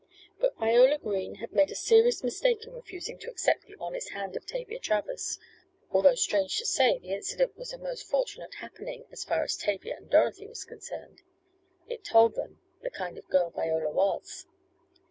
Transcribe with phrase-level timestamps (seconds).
[0.39, 4.35] But Viola Green had made a serious mistake in refusing to accept the honest hand
[4.35, 5.37] of Tavia Travers,
[5.91, 9.95] although strange to say the incident was a most fortunate happening, as far as Tavia
[9.97, 11.21] and Dorothy were concerned
[11.87, 14.47] it told them the kind of girl Viola was.